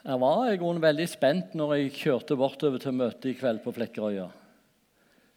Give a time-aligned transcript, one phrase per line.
[0.00, 3.72] Jeg var i grunnen veldig spent når jeg kjørte bortover til møtet i kveld på
[3.76, 4.30] Flekkerøya.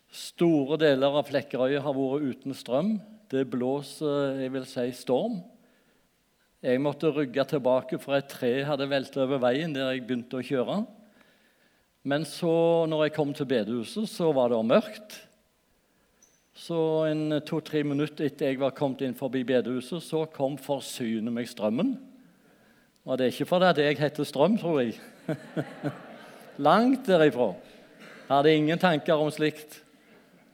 [0.08, 2.94] Store deler av Flekkerøya har vært uten strøm.
[3.28, 5.42] Det blåser jeg vil si, storm.
[6.64, 10.48] Jeg måtte rygge tilbake, for et tre hadde veltet over veien der jeg begynte å
[10.48, 10.80] kjøre.
[12.08, 12.54] Men så,
[12.88, 15.20] når jeg kom til bedehuset, så var det mørkt.
[16.56, 21.52] Så en to-tre minutter etter jeg var kommet inn forbi bedehuset, så kom forsyne meg
[21.52, 21.98] strømmen.
[23.04, 24.96] Og det er ikke fordi jeg heter Strøm, tror jeg.
[26.68, 27.54] Langt derifra.
[28.30, 29.82] Hadde ingen tanker om slikt.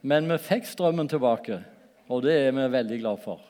[0.02, 1.60] Men vi fikk strømmen tilbake,
[2.08, 3.42] og det er vi veldig glad for.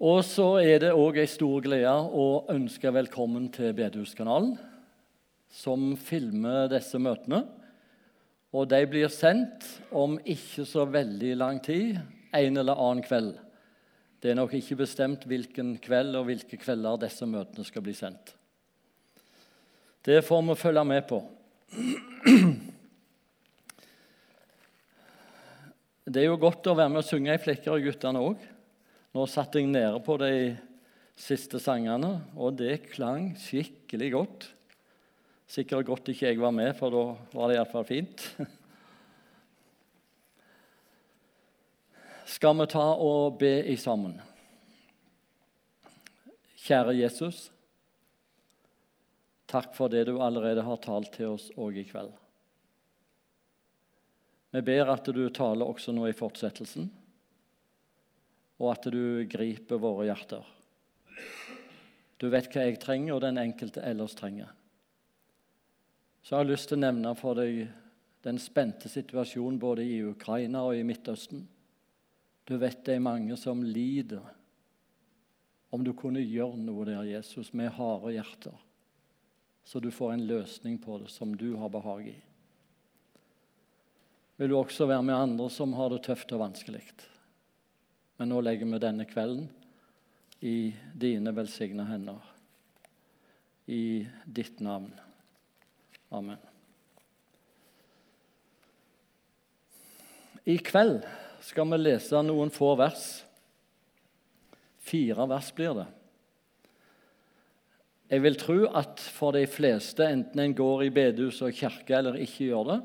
[0.00, 4.54] Og så er det òg ei stor glede å ønske velkommen til Bedehuskanalen,
[5.50, 7.42] som filmer disse møtene.
[8.54, 11.98] Og de blir sendt om ikke så veldig lang tid,
[12.32, 13.34] en eller annen kveld.
[14.20, 18.34] Det er nok ikke bestemt hvilken kveld og hvilke kvelder disse møtene skal bli sendt.
[20.04, 21.22] Det får vi følge med på.
[26.10, 28.40] Det er jo godt å være med og synge i flekker, og guttene òg.
[29.16, 30.32] Nå satt jeg nede på de
[31.20, 34.48] siste sangene, og det klang skikkelig godt.
[35.50, 37.04] Sikkert godt ikke jeg var med, for da
[37.36, 38.26] var det iallfall fint.
[42.30, 44.14] Skal vi ta og be i sammen.
[46.60, 47.48] Kjære Jesus.
[49.50, 52.12] Takk for det du allerede har talt til oss òg i kveld.
[54.54, 56.88] Vi ber at du taler også nå i fortsettelsen,
[58.60, 60.46] og at du griper våre hjerter.
[62.20, 64.50] Du vet hva jeg trenger, og den enkelte ellers trenger.
[66.22, 67.64] Så jeg har lyst til å nevne for deg
[68.26, 71.46] den spente situasjonen både i Ukraina og i Midtøsten.
[72.50, 74.24] Du vet det er mange som lider.
[75.70, 78.56] Om du kunne gjøre noe der, Jesus, med harde hjerter,
[79.62, 82.16] så du får en løsning på det som du har behag i.
[84.40, 86.82] Vil du også være med andre som har det tøft og vanskelig.
[88.18, 89.46] Men nå legger vi denne kvelden
[90.42, 92.18] i dine velsigna hender.
[93.70, 94.90] I ditt navn.
[96.10, 96.40] Amen.
[100.50, 101.04] I kveld
[101.44, 103.06] skal vi lese noen få vers.
[104.80, 105.88] Fire vers blir det.
[108.10, 112.18] Jeg vil tro at for de fleste, enten en går i bedehus og kirke eller
[112.18, 112.78] ikke gjør det,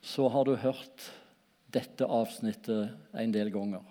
[0.00, 1.10] så har du hørt
[1.70, 3.84] dette avsnittet en del ganger.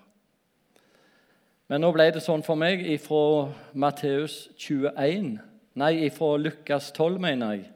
[1.70, 5.36] Men nå ble det sånn for meg ifra Matteus 21,
[5.78, 7.68] nei, ifra Lukas 12, mener jeg,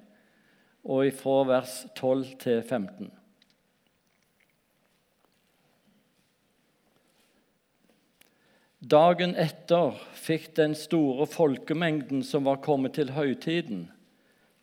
[0.89, 3.11] og ifra vers 12 til 15.
[8.83, 13.85] Dagen etter fikk den store folkemengden som var kommet til høytiden,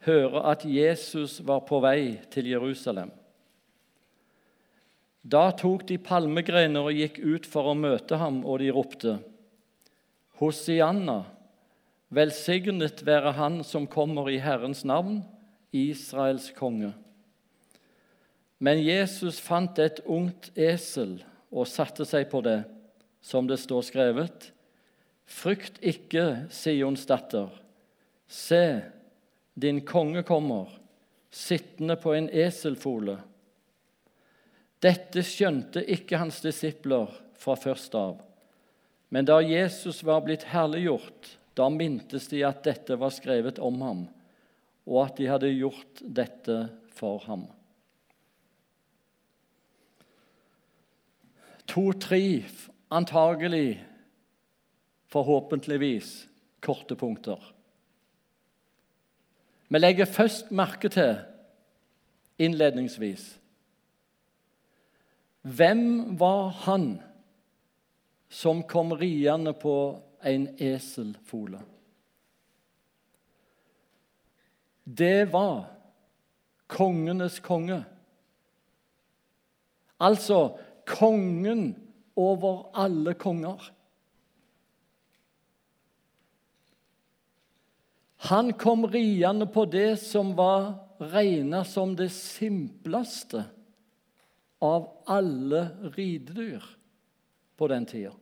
[0.05, 3.09] høre at Jesus var på vei til Jerusalem.
[5.25, 9.15] Da tok de palmegrener og gikk ut for å møte ham, og de ropte:"
[10.41, 11.23] Hosianna,
[12.13, 15.23] velsignet være Han som kommer i Herrens navn,
[15.73, 16.93] Israels konge.
[18.59, 22.59] Men Jesus fant et ungt esel og satte seg på det
[23.21, 24.51] som det står skrevet.
[25.31, 27.51] Frykt ikke, Sions datter.
[28.31, 28.81] Se,
[29.55, 30.71] din konge kommer,
[31.31, 33.19] sittende på en eselfole.
[34.81, 38.21] Dette skjønte ikke hans disipler fra først av.
[39.11, 44.05] Men da Jesus var blitt herliggjort, da mintes de at dette var skrevet om ham,
[44.87, 46.61] og at de hadde gjort dette
[46.97, 47.45] for ham.
[51.71, 52.23] To-tre
[52.91, 53.87] antagelig,
[55.07, 56.29] forhåpentligvis,
[56.61, 57.55] korte punkter.
[59.69, 61.19] Vi legger først merke til,
[62.39, 63.37] innledningsvis
[65.43, 67.01] Hvem var han
[68.29, 71.63] som kom riende på en eselfole?
[74.85, 75.65] Det var
[76.67, 77.85] kongenes konge.
[80.01, 81.90] Altså kongen
[82.21, 83.71] over alle konger.
[88.31, 93.45] Han kom riende på det som var regna som det simpleste
[94.61, 95.63] av alle
[95.97, 96.65] ridedyr
[97.57, 98.13] på den tida.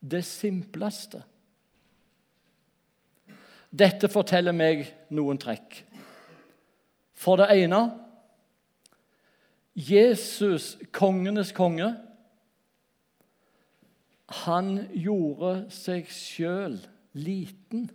[0.00, 1.22] Det simpleste.
[3.70, 5.78] Dette forteller meg noen trekk.
[7.14, 7.84] For det ene
[9.78, 11.94] Jesus, kongenes konge,
[14.32, 16.78] han gjorde seg sjøl
[17.12, 17.86] liten.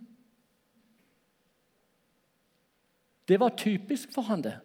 [3.28, 4.56] Det var typisk for han, det.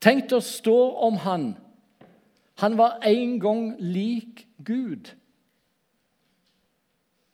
[0.00, 1.46] Tenk det står om han.
[2.62, 5.12] Han var en gang lik Gud.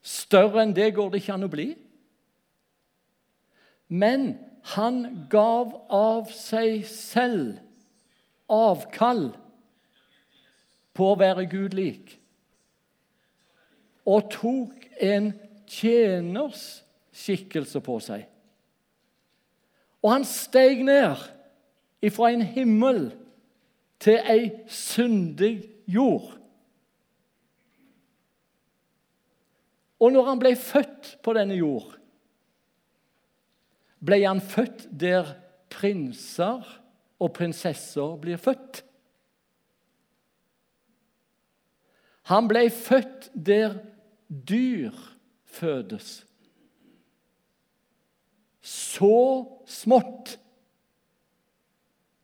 [0.03, 1.69] Større enn det går det ikke an å bli.
[3.93, 4.33] Men
[4.75, 7.61] han gav av seg selv
[8.53, 9.31] avkall
[10.97, 12.19] på å være Gud lik,
[14.09, 15.31] og tok en
[15.69, 16.83] tjeners
[17.15, 18.27] skikkelse på seg.
[20.03, 21.23] Og han steg ned
[22.03, 23.05] ifra en himmel
[24.03, 25.55] til ei syndig
[25.87, 26.33] jord.
[30.03, 31.93] Og når han ble født på denne jord,
[34.03, 35.37] ble han født der
[35.71, 36.67] prinser
[37.23, 38.83] og prinsesser blir født.
[42.31, 43.79] Han ble født der
[44.33, 44.93] dyr
[45.45, 46.23] fødes.
[48.63, 49.17] Så
[49.67, 50.39] smått.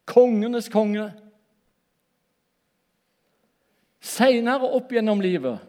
[0.09, 1.11] Kongenes konge.
[4.01, 5.61] Seinere opp gjennom livet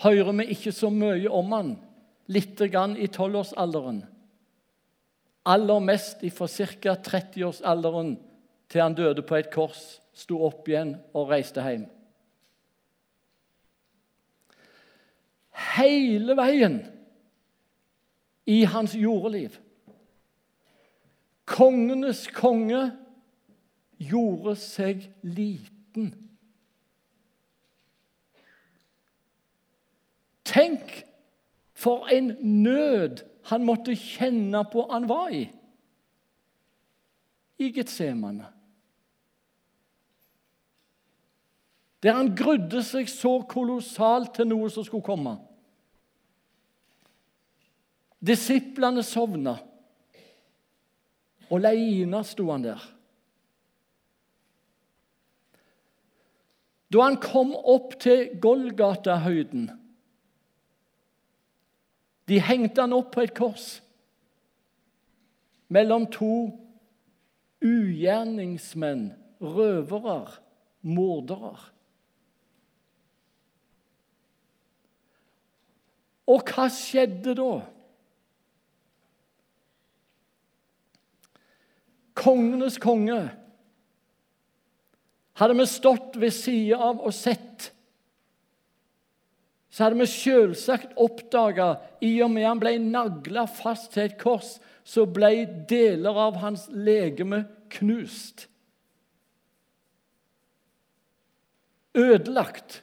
[0.00, 1.72] hører vi ikke så mye om han,
[2.32, 4.02] litt grann i tolvårsalderen.
[5.46, 6.96] Aller mest fra ca.
[7.06, 8.16] 30-årsalderen
[8.72, 11.86] til han døde på et kors, sto opp igjen og reiste hjem.
[15.56, 16.80] Hele veien
[18.46, 19.56] i hans jordeliv.
[21.46, 22.90] Kongenes konge
[23.98, 26.12] gjorde seg liten.
[30.46, 31.02] Tenk
[31.76, 35.46] for en nød han måtte kjenne på han var i
[37.58, 38.46] i Getsemane.
[42.04, 45.36] Der han grudde seg så kolossalt til noe som skulle komme.
[48.20, 49.56] Disiplene sovna.
[51.46, 52.84] Og leina sto han der.
[56.92, 59.68] Da han kom opp til Golgata-høyden
[62.26, 63.66] de hengte han opp på et kors
[65.70, 66.48] mellom to
[67.64, 69.08] ugjerningsmenn,
[69.42, 70.36] røvere,
[70.82, 71.72] mordere.
[76.26, 77.50] Og hva skjedde da?
[82.16, 83.20] Kongenes konge
[85.36, 87.70] hadde vi stått ved sida av og sett
[89.76, 94.54] så hadde vi selvsagt oppdaga i og med han ble nagla fast til et kors,
[94.88, 97.42] så ble deler av hans legeme
[97.74, 98.46] knust.
[101.92, 102.78] Ødelagt.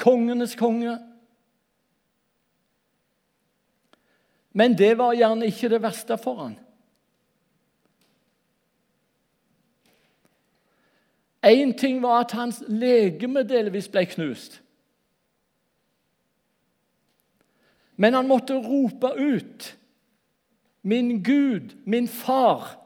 [0.00, 0.96] Kongenes konge.
[4.52, 6.56] Men det var gjerne ikke det verste for han.
[11.46, 14.58] Én ting var at hans legeme delvis ble knust.
[17.96, 19.76] Men han måtte rope ut,
[20.82, 22.80] 'Min Gud, min far,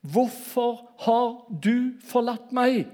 [0.00, 2.88] hvorfor har du forlatt meg?'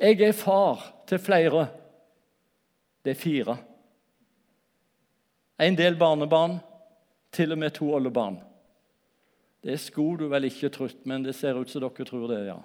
[0.00, 1.79] Jeg er far til flere.
[3.04, 3.56] Det er fire.
[5.60, 6.58] En del barnebarn,
[7.32, 8.40] til og med to oldebarn.
[9.62, 12.58] Det skulle du vel ikke trutt, men det ser ut som dere tror det, ja.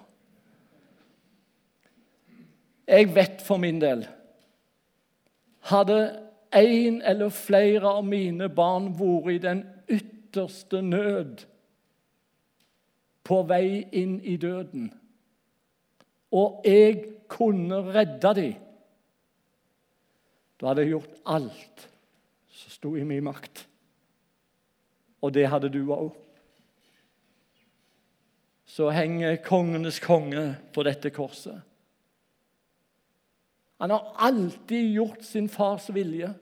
[2.86, 4.06] Jeg vet for min del
[5.66, 6.22] hadde
[6.54, 11.42] en eller flere av mine barn vært i den ytterste nød,
[13.26, 14.92] på vei inn i døden,
[16.30, 18.65] og jeg kunne redde dem,
[20.60, 21.88] da hadde jeg gjort alt
[22.56, 23.66] som sto i min makt.
[25.24, 26.14] Og det hadde du òg.
[28.66, 31.60] Så henger kongenes konge på dette korset.
[33.80, 36.32] Han har alltid gjort sin fars vilje.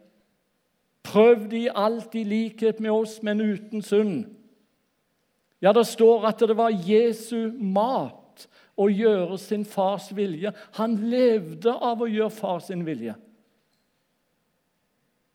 [1.05, 4.25] Prøvd i alt i likhet med oss, men uten synd.
[5.63, 10.53] Ja, det står at det var Jesu mat å gjøre sin fars vilje.
[10.79, 13.15] Han levde av å gjøre far sin vilje.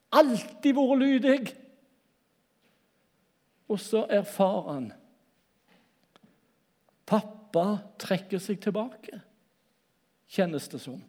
[0.09, 1.39] Alltid vært lydig.
[3.69, 4.89] Og så erfarer han
[7.09, 9.17] Pappa trekker seg tilbake,
[10.29, 10.99] kjennes det som.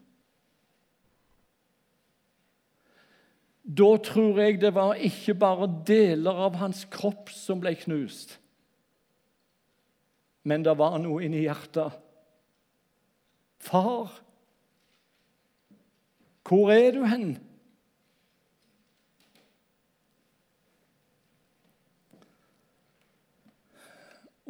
[3.60, 8.38] Da tror jeg det var ikke bare deler av hans kropp som ble knust,
[10.48, 12.00] men det var noe inni hjertet.
[13.60, 14.08] Far,
[16.48, 17.36] Hvor er du hen?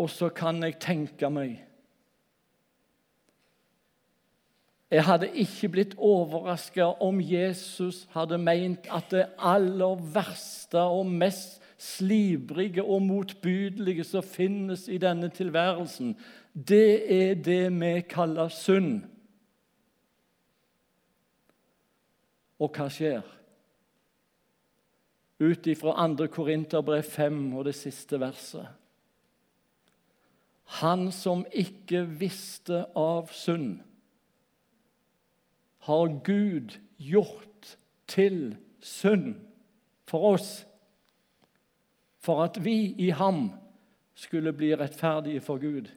[0.00, 1.58] Og så kan jeg tenke meg
[4.90, 11.60] Jeg hadde ikke blitt overraska om Jesus hadde meint at det aller verste og mest
[11.78, 16.16] slibrige og motbydelige som finnes i denne tilværelsen,
[16.68, 19.04] det er det vi kaller synd.
[22.58, 23.22] Og hva skjer?
[25.40, 26.26] Ut ifra 2.
[26.34, 28.79] Korinterbrev 5 og det siste verset.
[30.70, 33.80] Han som ikke visste av synd,
[35.88, 37.72] har Gud gjort
[38.10, 39.34] til synd
[40.06, 40.50] for oss,
[42.20, 43.48] for at vi i ham
[44.14, 45.88] skulle bli rettferdige for Gud.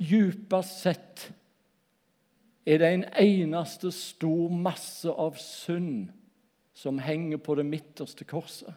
[0.00, 1.26] Djupest sett
[2.66, 6.12] er det en eneste stor masse av synd
[6.76, 8.72] som henger på det midterste korset.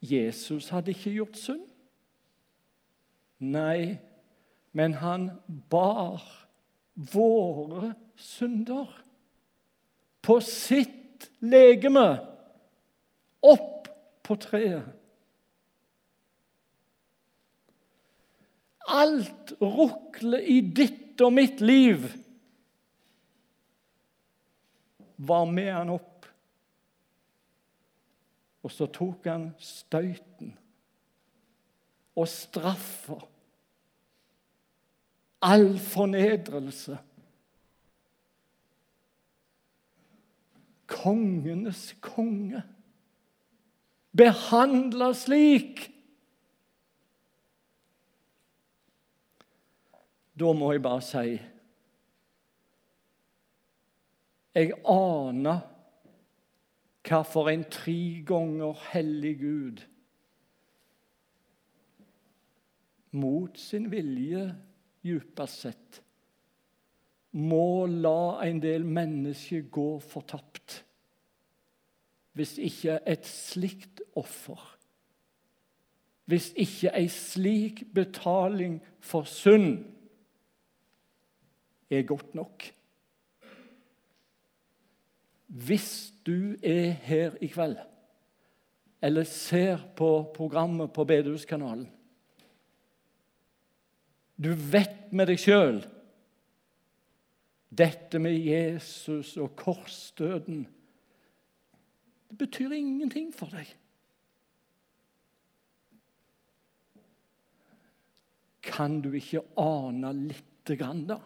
[0.00, 1.66] Jesus hadde ikke gjort synd.
[3.40, 3.98] Nei,
[4.72, 5.30] men han
[5.72, 6.24] bar
[6.94, 8.88] våre synder
[10.24, 12.06] på sitt legeme
[13.40, 13.88] opp
[14.24, 14.88] på treet.
[18.90, 22.08] Alt rukler i ditt og mitt liv
[25.20, 26.09] var med han opp.
[28.62, 30.52] Og så tok han støyten
[32.16, 33.16] og straffa.
[35.40, 36.98] All fornedrelse.
[40.90, 42.62] Kongenes konge.
[44.12, 45.86] Behandla slik.
[50.40, 51.38] Da må jeg bare si
[54.50, 55.60] Jeg aner
[57.06, 59.86] hva for en tre ganger hellig Gud
[63.10, 64.44] mot sin vilje,
[65.02, 66.02] djupest sett,
[67.32, 70.80] må la en del mennesker gå fortapt
[72.38, 74.60] hvis ikke et slikt offer
[76.30, 79.80] Hvis ikke ei slik betaling for synd
[81.90, 82.68] er godt nok.
[85.50, 87.76] Hvis du er her i kveld,
[89.02, 91.88] eller ser på programmet på Bedehuskanalen
[94.36, 95.80] Du vet med deg sjøl
[97.70, 100.64] dette med Jesus og korsdøden
[102.28, 103.68] Det betyr ingenting for deg.
[108.62, 111.18] Kan du ikke ane lite grann, da?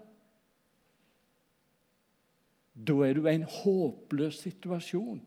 [2.75, 5.23] Da er du i en håpløs situasjon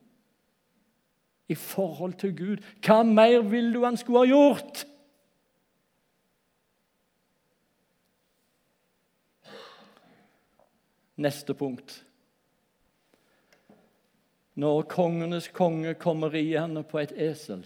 [1.48, 2.64] i forhold til Gud.
[2.84, 4.84] Hva mer vil du han skulle ha gjort?
[11.18, 12.04] Neste punkt.
[14.58, 17.64] Når kongenes konge kommer riende på et esel,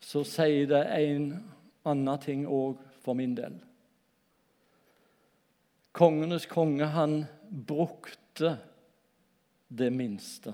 [0.00, 1.30] så sier det en
[1.84, 3.56] annen ting òg for min del.
[5.96, 7.24] Kongenes konge, han
[7.66, 8.58] brukte
[9.72, 10.52] det minste.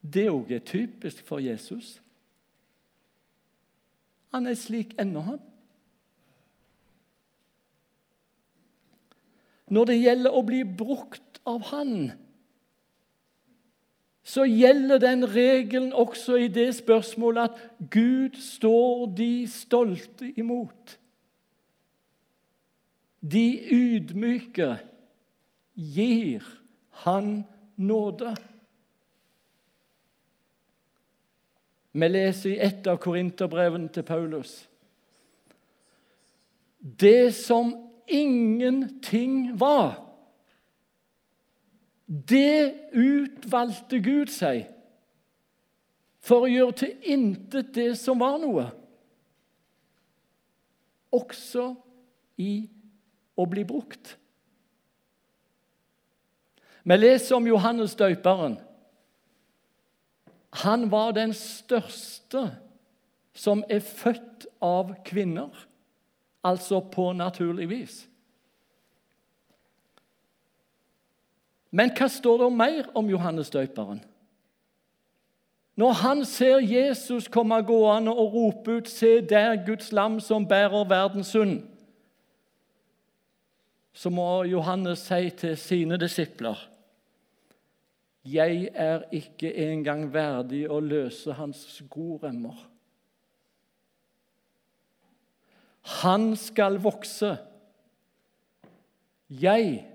[0.00, 1.98] Det òg er typisk for Jesus.
[4.30, 5.40] Han er slik ennå, han.
[9.70, 12.10] Når det gjelder å bli brukt av Han,
[14.26, 20.99] så gjelder den regelen også i det spørsmålet at Gud står de stolte imot.
[23.20, 24.78] De ydmyke
[25.74, 26.44] gir
[27.04, 27.44] han
[27.76, 28.34] nåde.
[31.92, 34.52] Vi leser i et av korinterbrevene til Paulus.
[36.80, 37.74] Det som
[38.08, 39.98] ingenting var,
[42.06, 44.64] det utvalgte Gud seg
[46.20, 48.66] for å gjøre til intet det som var noe,
[51.10, 51.72] også
[52.40, 52.54] i
[53.40, 54.16] å bli brukt.
[56.84, 58.58] Vi leser om Johannes døperen.
[60.64, 62.48] Han var den største
[63.36, 65.50] som er født av kvinner,
[66.44, 67.98] altså på naturlig vis.
[71.70, 74.00] Men hva står det mer om Johannes døperen?
[75.78, 80.84] Når han ser Jesus komme gående og rope ut 'Se der Guds lam som bærer
[80.84, 81.62] verdens synd',
[83.92, 86.66] så må Johannes si til sine disipler
[88.24, 92.66] 'Jeg er ikke engang verdig å løse hans skoremmer'.
[96.02, 97.38] Han skal vokse.
[99.30, 99.86] Jeg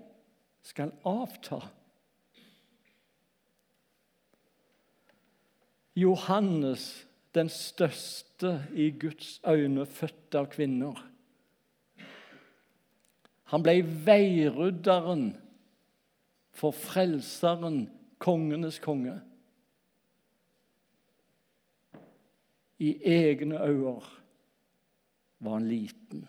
[0.64, 1.60] skal avta.
[5.96, 10.98] Johannes, den største i Guds øyne, født av kvinner.
[13.54, 15.30] Han ble veirydderen
[16.56, 17.86] for frelseren,
[18.18, 19.20] kongenes konge.
[22.80, 24.02] I egne øyne
[25.40, 26.28] var han liten.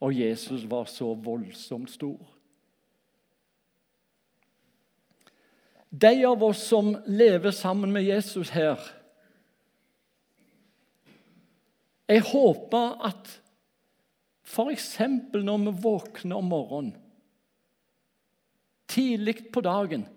[0.00, 2.36] Og Jesus var så voldsomt stor.
[5.90, 8.78] De av oss som lever sammen med Jesus her
[12.10, 13.28] Jeg håper at
[14.50, 14.94] f.eks.
[14.98, 16.96] når vi våkner om morgenen,
[18.90, 20.08] tidlig på dagen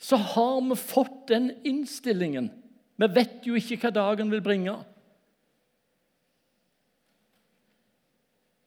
[0.00, 2.48] Så har vi fått den innstillingen.
[2.96, 4.78] Vi vet jo ikke hva dagen vil bringe.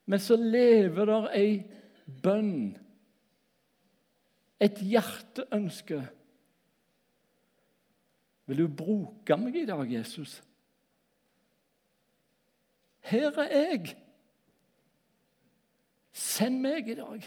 [0.06, 1.48] Men så lever der ei
[2.06, 2.76] bønn
[4.62, 5.98] et hjerteønske.
[8.46, 10.38] Vil du bruke meg i dag, Jesus?
[13.04, 13.94] Her er jeg.
[16.14, 17.24] Send meg i dag.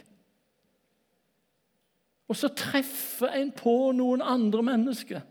[2.27, 5.23] Og så treffer en på noen andre mennesker.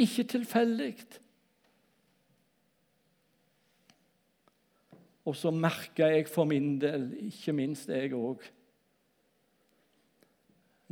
[0.00, 0.94] Ikke tilfeldig.
[5.26, 8.44] Og så merker jeg for min del, ikke minst jeg òg,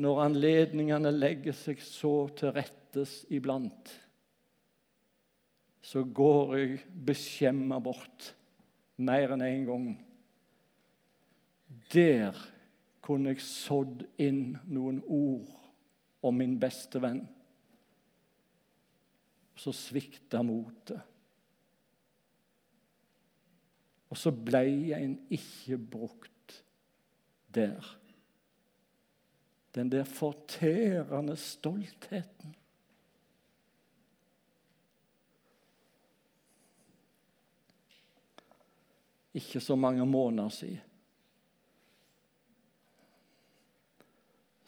[0.03, 3.93] når anledningene legger seg så til rettes iblant,
[5.85, 8.31] så går jeg beskjemma bort
[9.05, 9.89] mer enn én en gang.
[11.93, 12.39] Der
[13.05, 15.51] kunne jeg sådd inn noen ord
[16.25, 17.21] om min beste venn.
[19.61, 21.03] Så svikta motet.
[24.09, 24.65] Og så ble
[24.97, 26.63] en ikke brukt
[27.55, 27.93] der
[29.75, 32.55] den der fortærende stoltheten.
[39.35, 40.83] Ikke så mange måneder siden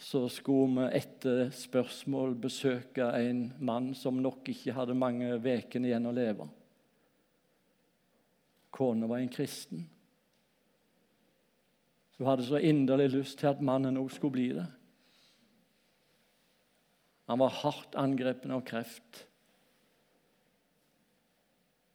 [0.07, 6.07] så skulle vi etter spørsmål besøke en mann som nok ikke hadde mange ukene igjen
[6.07, 6.47] å leve.
[8.71, 9.83] Kona var en kristen.
[12.17, 14.69] Hun hadde så inderlig lyst til at mannen òg skulle bli det.
[17.27, 19.25] Han var hardt angrepet av kreft.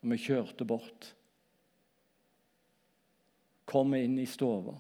[0.03, 1.13] Og vi kjørte bort.
[3.71, 4.75] Kom inn i stua.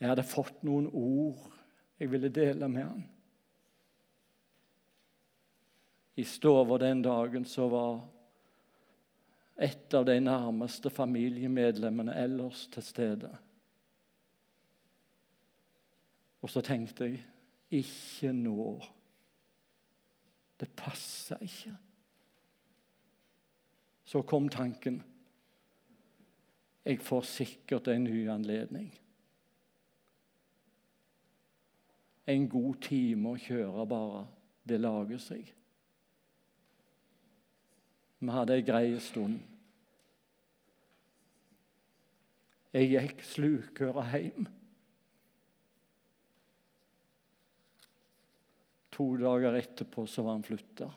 [0.00, 1.46] Jeg hadde fått noen ord
[1.96, 3.04] jeg ville dele med han.
[6.16, 8.00] I stua den dagen så var
[9.56, 13.30] et av de nærmeste familiemedlemmene ellers til stede.
[16.44, 17.24] Og så tenkte jeg
[17.80, 18.68] ikke nå.
[20.60, 21.72] Det passer ikke.
[24.04, 25.00] Så kom tanken.
[26.86, 28.92] Jeg får sikkert en ny anledning.
[32.30, 34.20] En god time å kjøre, bare.
[34.66, 35.50] Det lager seg.
[38.18, 39.40] Vi hadde ei grei stund.
[42.76, 44.46] Jeg gikk slukøra hjem.
[48.96, 50.90] To dager etterpå så var han flytta.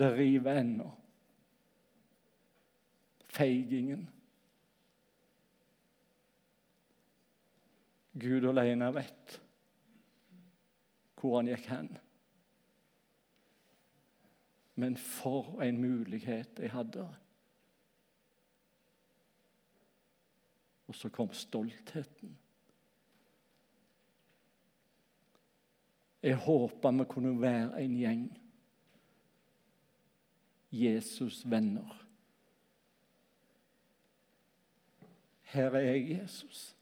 [0.00, 0.88] Det river ennå.
[3.30, 4.08] Feigingen.
[8.20, 9.40] Gud alene vet
[11.20, 11.90] hvor han gikk hen.
[14.80, 17.04] Men for en mulighet jeg hadde.
[20.88, 22.38] Og så kom stoltheten.
[26.22, 28.24] Jeg håpa vi kunne være en gjeng
[30.72, 31.99] Jesus-venner.
[35.50, 36.76] Her er jeg, Jesus.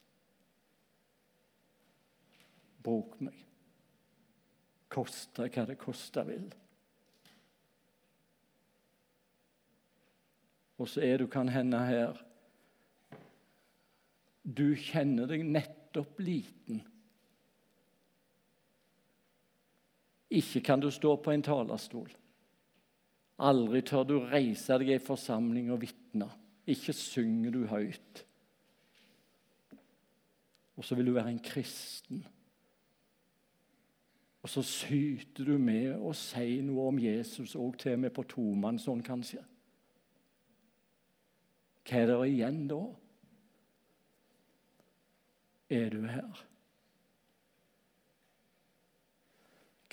[2.85, 3.37] Bruk meg.
[4.93, 6.49] Koste hva det koste vil.
[10.79, 12.25] Og så er du kan hende her
[14.49, 16.81] du kjenner deg nettopp liten.
[20.33, 22.09] Ikke kan du stå på en talerstol.
[23.45, 26.31] Aldri tør du reise deg i forsamling og vitne.
[26.69, 28.25] Ikke synger du høyt.
[30.79, 32.23] Og så vil du være en kristen.
[34.43, 38.25] Og så syter du med å si noe om Jesus òg til og med på
[38.31, 39.43] tomannshånd, kanskje.
[41.89, 42.83] Hva er det igjen da?
[45.75, 46.45] Er du her?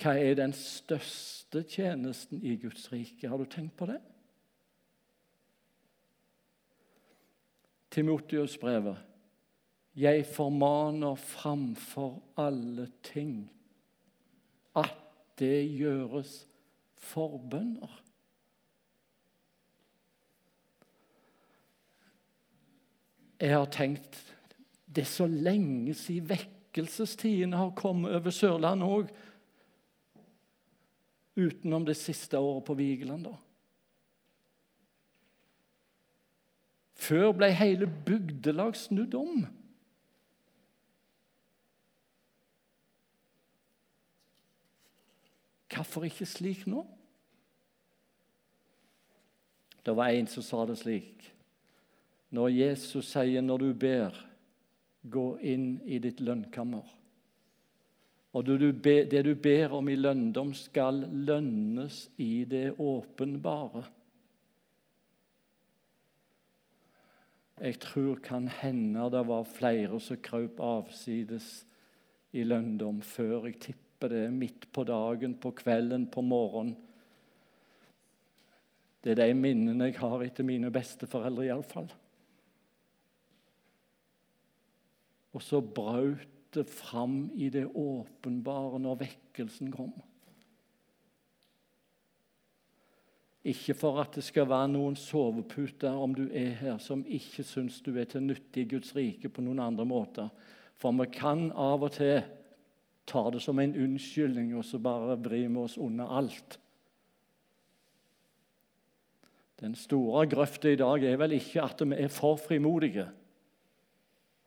[0.00, 3.28] Hva er den største tjenesten i Guds rike?
[3.28, 3.98] Har du tenkt på det?
[7.90, 9.15] Timotius-brevet.
[9.96, 13.46] Jeg formaner framfor alle ting
[14.76, 14.92] at
[15.40, 16.42] det gjøres
[17.00, 18.02] forbønner.
[23.40, 24.20] Jeg har tenkt
[24.96, 29.10] det er så lenge siden vekkelsestidene har kommet over Sørlandet òg.
[31.36, 33.34] Utenom det siste året på Vigeland, da.
[36.96, 39.44] Før ble hele bygdelag snudd om.
[45.76, 46.86] Hvorfor ikke slik nå?
[49.84, 51.32] Det var en som sa det slik.
[52.32, 54.26] Når Jesus sier 'når du ber',
[55.10, 56.86] gå inn i ditt lønnkammer.
[58.32, 63.84] Og det du ber om i lønndom, skal lønnes i det åpenbare.
[67.60, 71.66] Jeg tror kan hende det var flere som krøp avsides
[72.32, 73.46] i lønndom før.
[73.46, 76.76] Jeg tipper det midt på dagen, på kvelden, på morgenen.
[79.02, 81.86] Det er de minnene jeg har etter mine besteforeldre, iallfall.
[85.36, 89.92] Og så brøt det fram i det åpenbare når vekkelsen kom.
[93.46, 97.78] Ikke for at det skal være noen soveputer om du er her, som ikke syns
[97.84, 100.32] du er til nytte i Guds rike på noen andre måter.
[100.74, 102.24] For vi kan av og til
[103.06, 106.58] ta det som en unnskyldning, og så bare bry vi oss unna alt.
[109.60, 113.06] Den store grøfta i dag er vel ikke at vi er for frimodige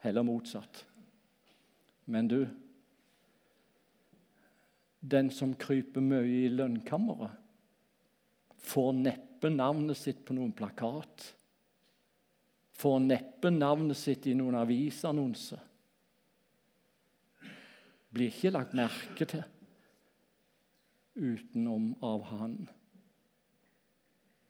[0.04, 0.86] heller motsatt.
[2.06, 2.48] Men du
[5.00, 7.32] Den som kryper mye i lønnkammeret,
[8.60, 11.24] får neppe navnet sitt på noen plakat.
[12.76, 15.56] Får neppe navnet sitt i noen avisannonse.
[18.10, 19.44] Blir ikke lagt merke til
[21.20, 22.56] utenom av Han.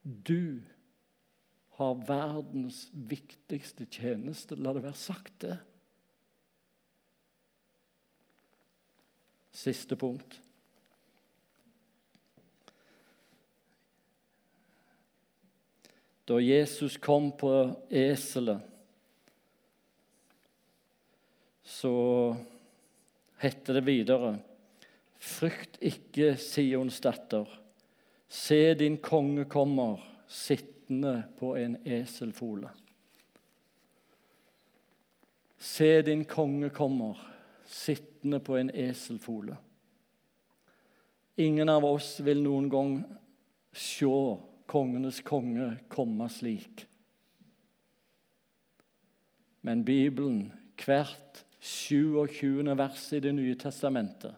[0.04, 0.62] Du
[1.80, 4.58] har verdens viktigste tjeneste.
[4.60, 5.58] La det være sagt, det.
[9.56, 10.39] Siste punkt.
[16.30, 17.52] Da Jesus kom på
[17.89, 18.62] eselet,
[21.65, 21.95] så
[23.39, 24.38] heter det videre
[25.19, 27.47] Frykt ikke, Sions datter.
[28.30, 29.99] Se, din konge kommer.
[30.30, 32.69] Sittende på en eselfole.
[35.58, 37.17] Se, din konge kommer,
[37.65, 39.58] sittende på en eselfole.
[41.36, 42.95] Ingen av oss vil noen gang
[43.75, 44.13] se
[44.69, 46.86] kongenes konge komme slik.
[49.67, 52.78] Men Bibelen, hvert 27.
[52.78, 54.36] verset i Det nye testamentet,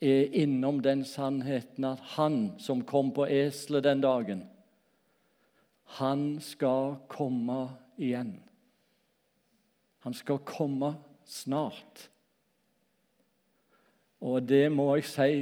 [0.00, 4.42] er innom den sannheten at han som kom på eselet den dagen,
[5.98, 7.68] han skal komme
[8.00, 8.40] igjen.
[10.02, 12.08] Han skal komme snart.
[14.22, 15.36] Og det må jeg si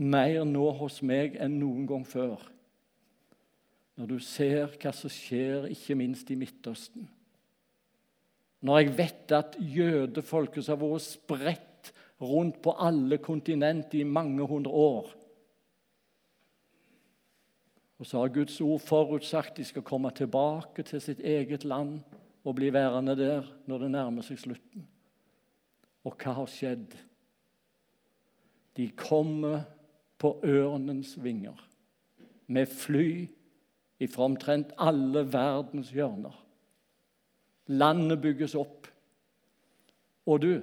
[0.00, 2.40] mer nå hos meg enn noen gang før.
[4.00, 7.04] Når du ser hva som skjer, ikke minst i Midtøsten.
[8.60, 14.44] Når jeg vet at jødefolket som har vært spredt rundt på alle kontinent i mange
[14.46, 15.08] hundre år,
[18.00, 21.98] og så har Guds ord forutsagt de skal komme tilbake til sitt eget land
[22.48, 24.86] og bli værende der når det nærmer seg slutten.
[26.08, 26.94] Og hva har skjedd?
[28.76, 29.66] De kommer
[30.20, 31.60] på ørnens vinger
[32.48, 33.28] med fly
[34.08, 36.32] fra omtrent alle verdens hjørner.
[37.70, 38.88] Landet bygges opp.
[40.26, 40.54] Og du,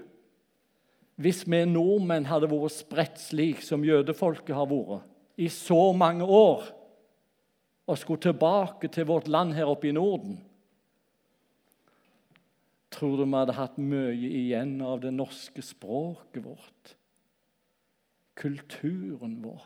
[1.17, 5.07] hvis vi nordmenn hadde vært spredt slik som jødefolket har vært
[5.41, 6.67] i så mange år
[7.87, 10.41] og skulle tilbake til vårt land her oppe i Norden,
[12.91, 16.93] tror du vi hadde hatt mye igjen av det norske språket vårt?
[18.37, 19.65] Kulturen vår?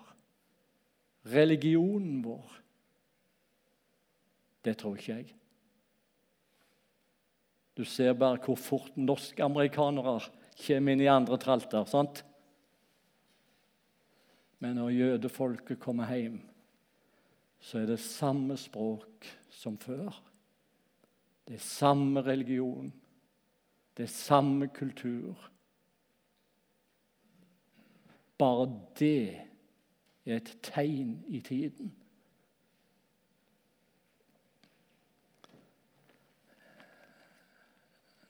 [1.32, 2.58] Religionen vår?
[4.64, 5.41] Det tror ikke jeg.
[7.82, 10.20] Du ser bare hvor fort norskamerikanere
[10.62, 11.88] kommer inn i andre tralter.
[11.90, 12.20] sant?
[14.62, 16.36] Men når jødefolket kommer hjem,
[17.58, 20.14] så er det samme språk som før.
[21.48, 22.94] Det er samme religion.
[23.98, 25.50] Det er samme kultur.
[28.38, 29.42] Bare det
[30.26, 31.96] er et tegn i tiden.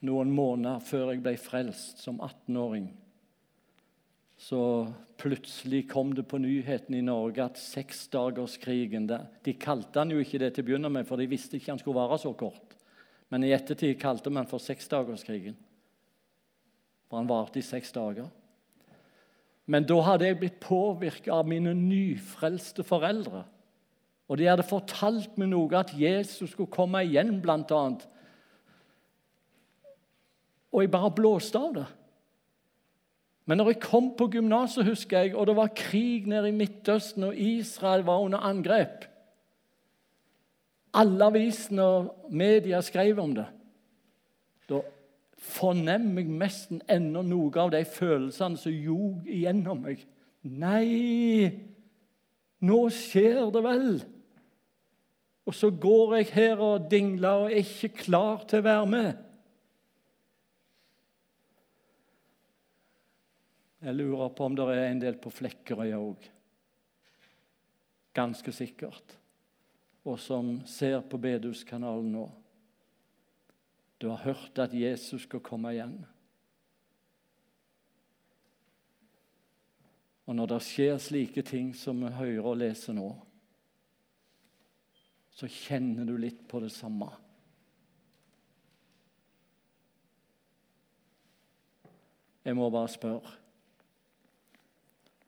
[0.01, 2.89] Noen måneder før jeg ble frelst som 18-åring,
[4.41, 4.61] så
[5.21, 10.55] plutselig kom det på nyheten i Norge at seksdagerskrigen De kalte han jo ikke det
[10.55, 12.73] til å begynne med, for de visste ikke han skulle være så kort.
[13.29, 15.53] Men i ettertid kalte man for seksdagerskrigen.
[17.05, 18.31] For han varte i seks dager.
[19.69, 23.45] Men da hadde jeg blitt påvirket av mine nyfrelste foreldre.
[24.31, 28.07] Og de hadde fortalt meg noe, at Jesus skulle komme igjen, blant annet.
[30.71, 31.87] Og jeg bare blåste av det.
[33.45, 37.25] Men når jeg kom på gymnaset, husker jeg, og det var krig nede i Midtøsten,
[37.27, 39.07] og Israel var under angrep
[40.93, 43.45] Alle avisene og media skrev om det.
[44.69, 44.81] Da
[45.39, 50.03] fornemmer jeg nesten ennå noe av de følelsene som ljog igjennom meg.
[50.43, 51.47] Nei,
[52.59, 53.87] nå skjer det vel!
[55.47, 59.30] Og så går jeg her og dingler og er ikke klar til å være med.
[63.81, 66.27] Jeg lurer på om det er en del på Flekkerøy òg.
[68.13, 69.15] Ganske sikkert.
[70.05, 72.27] Og som ser på Beduskanalen nå.
[74.01, 75.97] Du har hørt at Jesus skal komme igjen.
[80.29, 83.09] Og når det skjer slike ting som vi hører og leser nå,
[85.33, 87.09] så kjenner du litt på det samme.
[92.45, 93.40] Jeg må bare spørre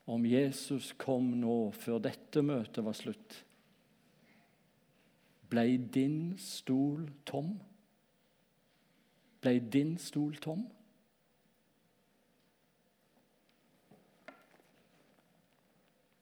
[0.06, 3.38] om Jesus kom nå før dette møtet var slutt.
[5.54, 7.54] Ble din stol tom?
[9.44, 10.66] Ble din stol tom?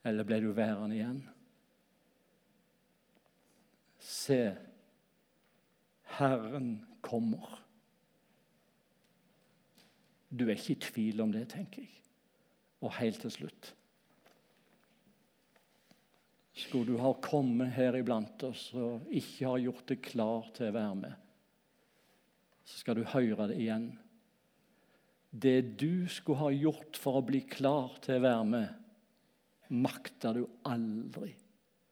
[0.05, 1.21] Eller ble du værende igjen?
[4.01, 4.39] Se,
[6.17, 6.73] Herren
[7.05, 7.61] kommer.
[10.29, 12.00] Du er ikke i tvil om det, tenker jeg.
[12.81, 13.71] Og helt til slutt
[16.57, 20.75] Skulle du ha kommet her iblant oss og ikke ha gjort det klar til å
[20.75, 21.13] være med,
[22.67, 23.87] så skal du høre det igjen.
[25.31, 28.67] Det du skulle ha gjort for å bli klar til å være med,
[29.71, 31.31] makta du aldri.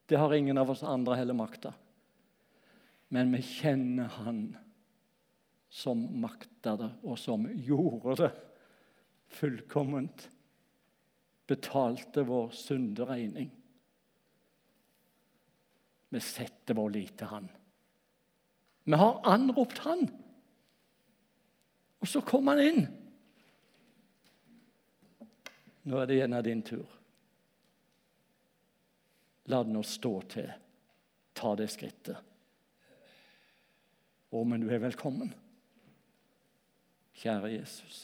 [0.06, 1.72] Det har ingen av oss andre heller makta.
[3.16, 4.44] Men vi kjenner Han
[5.70, 8.30] som makta det, og som gjorde det
[9.38, 10.26] fullkomment.
[11.50, 13.50] Betalte vår synderegning.
[16.10, 17.50] Vi setter vår lit til Han.
[18.86, 20.08] Vi har anropt Han.
[22.00, 22.86] Og så kom han inn.
[25.90, 26.96] Nå er det gjerne din tur.
[29.50, 30.50] La det nå stå til.
[31.34, 32.26] Ta det skrittet.
[34.30, 35.32] Å, men du er velkommen.
[37.20, 38.04] Kjære Jesus.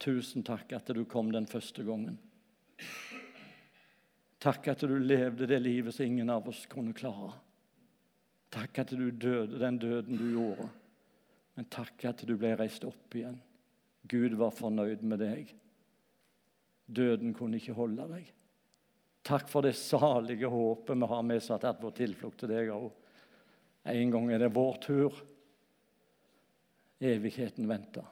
[0.00, 2.16] Tusen takk at du kom den første gangen.
[4.40, 7.34] Takk at du levde det livet som ingen av oss kunne klare.
[8.50, 10.70] Takk at du døde den døden du gjorde.
[11.54, 13.36] Men takk at du ble reist opp igjen.
[14.08, 15.50] Gud var fornøyd med deg.
[16.88, 18.30] Døden kunne ikke holde deg.
[19.26, 22.88] Takk for det salige håpet vi har med oss at vår tilflukt til deg òg.
[23.92, 25.20] En gang er det vår tur.
[27.00, 28.08] Evigheten venter.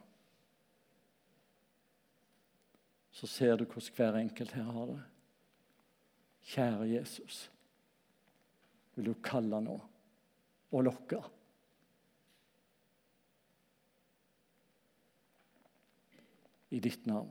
[3.19, 4.99] Så ser du hvordan hver enkelt her har det.
[6.49, 7.51] Kjære Jesus,
[8.95, 9.79] vil du kalle nå?
[10.71, 11.21] og lokke.
[16.71, 17.31] I ditt navn.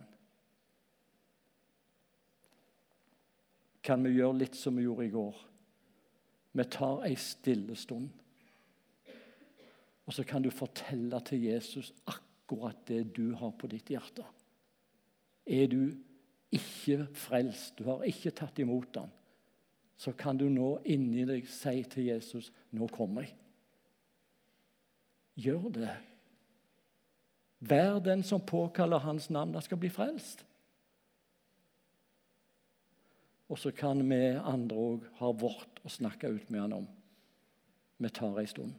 [3.85, 5.43] Kan vi gjøre litt som vi gjorde i går?
[6.57, 8.09] Vi tar ei stille stund.
[10.07, 14.25] Og så kan du fortelle til Jesus akkurat det du har på ditt hjerte.
[15.47, 15.95] Er du
[16.51, 19.09] ikke frelst, du har ikke tatt imot ham,
[19.97, 23.35] så kan du nå inni deg si til Jesus 'Nå kommer jeg'.
[25.37, 25.97] gjør det.
[27.59, 30.45] Vær den som påkaller hans navn, da skal bli frelst.
[33.49, 36.87] Og så kan vi andre òg ha vårt å snakke ut med han om.
[37.97, 38.73] Vi tar ei stund.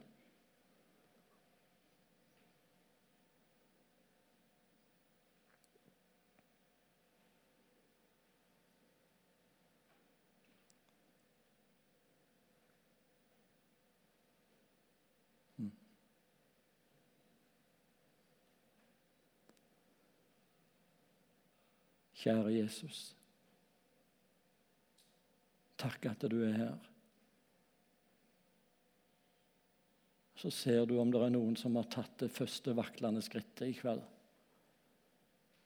[22.19, 22.99] Kjære Jesus.
[25.79, 26.87] Takk at du er her.
[30.39, 33.75] Så ser du om det er noen som har tatt det første vaklende skrittet i
[33.75, 34.03] kveld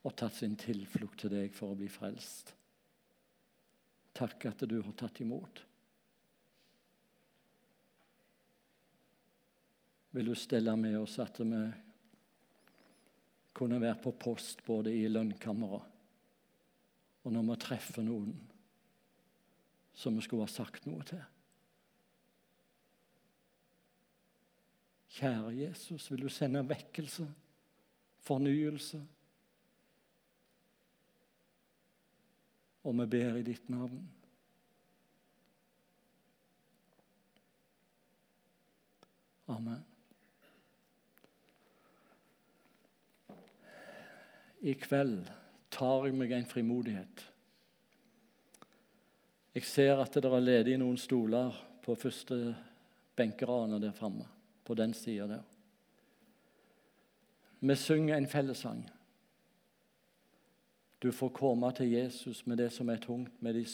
[0.04, 2.52] og tatt sin tilflukt til deg for å bli frelst.
[4.14, 5.62] Takk at du har tatt imot.
[10.14, 11.62] Vil du stelle med oss at vi
[13.54, 15.93] kunne være på post både i lønnkammeret
[17.24, 18.34] og når vi treffer noen
[19.94, 21.22] som vi skulle ha sagt noe til.
[25.14, 27.28] Kjære Jesus, vil du sende vekkelse,
[28.26, 28.98] fornyelse?
[32.84, 34.02] Og vi ber i ditt navn.
[39.54, 39.84] Amen.
[44.64, 45.28] I kveld
[45.74, 47.24] tar jeg meg en frimodighet.
[49.54, 52.54] Jeg ser at det er ledig noen stoler på første
[53.16, 54.26] benkeradene der framme.
[54.64, 55.42] På den sida der.
[57.60, 58.84] Vi synger en fellessang.
[61.02, 63.64] Du får komme til Jesus med det som er tungt, med de